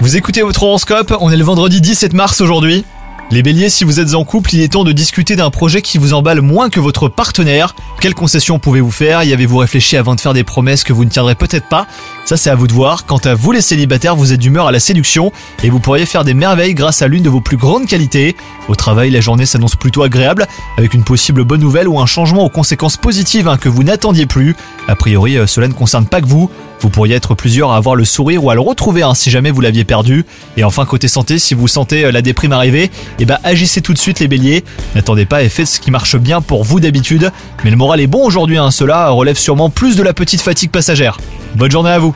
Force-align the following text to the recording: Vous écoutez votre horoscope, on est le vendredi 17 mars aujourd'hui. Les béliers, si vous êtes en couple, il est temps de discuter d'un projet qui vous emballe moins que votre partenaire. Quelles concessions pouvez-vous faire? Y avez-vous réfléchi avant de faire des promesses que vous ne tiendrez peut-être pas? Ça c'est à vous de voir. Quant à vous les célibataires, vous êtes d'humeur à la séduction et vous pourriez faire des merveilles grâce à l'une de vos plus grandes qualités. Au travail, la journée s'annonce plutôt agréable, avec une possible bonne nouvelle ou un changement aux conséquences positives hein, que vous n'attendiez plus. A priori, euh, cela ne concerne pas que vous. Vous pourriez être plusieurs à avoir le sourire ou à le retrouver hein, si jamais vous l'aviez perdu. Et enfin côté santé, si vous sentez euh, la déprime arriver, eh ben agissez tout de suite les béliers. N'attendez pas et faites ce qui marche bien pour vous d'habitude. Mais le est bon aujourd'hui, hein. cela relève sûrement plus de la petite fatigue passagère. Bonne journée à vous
Vous 0.00 0.16
écoutez 0.16 0.42
votre 0.42 0.64
horoscope, 0.64 1.16
on 1.20 1.30
est 1.30 1.36
le 1.36 1.44
vendredi 1.44 1.80
17 1.80 2.12
mars 2.12 2.40
aujourd'hui. 2.40 2.84
Les 3.30 3.40
béliers, 3.40 3.68
si 3.68 3.84
vous 3.84 4.00
êtes 4.00 4.14
en 4.14 4.24
couple, 4.24 4.52
il 4.52 4.62
est 4.62 4.72
temps 4.72 4.82
de 4.82 4.90
discuter 4.90 5.36
d'un 5.36 5.50
projet 5.50 5.80
qui 5.80 5.96
vous 5.96 6.12
emballe 6.12 6.40
moins 6.40 6.70
que 6.70 6.80
votre 6.80 7.08
partenaire. 7.08 7.76
Quelles 8.04 8.14
concessions 8.14 8.58
pouvez-vous 8.58 8.90
faire? 8.90 9.24
Y 9.24 9.32
avez-vous 9.32 9.56
réfléchi 9.56 9.96
avant 9.96 10.14
de 10.14 10.20
faire 10.20 10.34
des 10.34 10.44
promesses 10.44 10.84
que 10.84 10.92
vous 10.92 11.06
ne 11.06 11.08
tiendrez 11.08 11.34
peut-être 11.34 11.70
pas? 11.70 11.86
Ça 12.26 12.36
c'est 12.36 12.50
à 12.50 12.54
vous 12.54 12.66
de 12.66 12.72
voir. 12.74 13.06
Quant 13.06 13.16
à 13.16 13.34
vous 13.34 13.50
les 13.50 13.62
célibataires, 13.62 14.14
vous 14.14 14.34
êtes 14.34 14.40
d'humeur 14.40 14.66
à 14.66 14.72
la 14.72 14.78
séduction 14.78 15.32
et 15.62 15.70
vous 15.70 15.80
pourriez 15.80 16.04
faire 16.04 16.22
des 16.22 16.34
merveilles 16.34 16.74
grâce 16.74 17.00
à 17.00 17.08
l'une 17.08 17.22
de 17.22 17.30
vos 17.30 17.40
plus 17.40 17.56
grandes 17.56 17.86
qualités. 17.86 18.36
Au 18.68 18.74
travail, 18.74 19.08
la 19.08 19.22
journée 19.22 19.46
s'annonce 19.46 19.76
plutôt 19.76 20.02
agréable, 20.02 20.46
avec 20.76 20.92
une 20.92 21.02
possible 21.02 21.44
bonne 21.44 21.62
nouvelle 21.62 21.88
ou 21.88 21.98
un 21.98 22.04
changement 22.04 22.44
aux 22.44 22.50
conséquences 22.50 22.98
positives 22.98 23.48
hein, 23.48 23.56
que 23.56 23.70
vous 23.70 23.84
n'attendiez 23.84 24.26
plus. 24.26 24.54
A 24.86 24.96
priori, 24.96 25.38
euh, 25.38 25.46
cela 25.46 25.68
ne 25.68 25.72
concerne 25.72 26.04
pas 26.04 26.20
que 26.20 26.26
vous. 26.26 26.50
Vous 26.80 26.90
pourriez 26.90 27.14
être 27.14 27.34
plusieurs 27.34 27.72
à 27.72 27.76
avoir 27.76 27.94
le 27.94 28.04
sourire 28.04 28.44
ou 28.44 28.50
à 28.50 28.54
le 28.54 28.60
retrouver 28.60 29.02
hein, 29.02 29.14
si 29.14 29.30
jamais 29.30 29.50
vous 29.50 29.62
l'aviez 29.62 29.84
perdu. 29.84 30.26
Et 30.58 30.64
enfin 30.64 30.84
côté 30.84 31.08
santé, 31.08 31.38
si 31.38 31.54
vous 31.54 31.68
sentez 31.68 32.04
euh, 32.04 32.12
la 32.12 32.20
déprime 32.20 32.52
arriver, 32.52 32.90
eh 33.18 33.24
ben 33.24 33.38
agissez 33.44 33.80
tout 33.80 33.94
de 33.94 33.98
suite 33.98 34.20
les 34.20 34.28
béliers. 34.28 34.64
N'attendez 34.94 35.24
pas 35.24 35.42
et 35.42 35.48
faites 35.48 35.68
ce 35.68 35.80
qui 35.80 35.90
marche 35.90 36.16
bien 36.16 36.42
pour 36.42 36.64
vous 36.64 36.80
d'habitude. 36.80 37.32
Mais 37.64 37.70
le 37.70 37.76
est 38.00 38.06
bon 38.06 38.24
aujourd'hui, 38.24 38.58
hein. 38.58 38.70
cela 38.70 39.10
relève 39.10 39.36
sûrement 39.36 39.70
plus 39.70 39.96
de 39.96 40.02
la 40.02 40.12
petite 40.12 40.40
fatigue 40.40 40.70
passagère. 40.70 41.18
Bonne 41.54 41.70
journée 41.70 41.90
à 41.90 41.98
vous 41.98 42.14